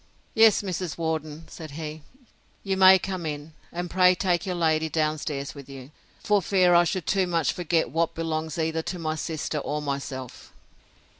[0.33, 0.97] Yes, Mrs.
[0.97, 2.01] Worden, said he,
[2.63, 5.91] you may come in; and pray take your lady down stairs with you,
[6.23, 10.51] for fear I should too much forget what belongs either to my sister or myself!